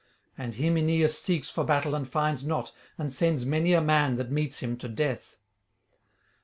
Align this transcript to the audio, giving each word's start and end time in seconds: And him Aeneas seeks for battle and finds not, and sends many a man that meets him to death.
And 0.35 0.55
him 0.55 0.77
Aeneas 0.79 1.19
seeks 1.19 1.51
for 1.51 1.63
battle 1.63 1.93
and 1.93 2.07
finds 2.07 2.43
not, 2.43 2.71
and 2.97 3.13
sends 3.13 3.45
many 3.45 3.73
a 3.73 3.81
man 3.81 4.15
that 4.15 4.31
meets 4.31 4.57
him 4.57 4.75
to 4.77 4.89
death. 4.89 5.37